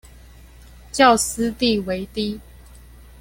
[0.91, 2.39] 較私地為低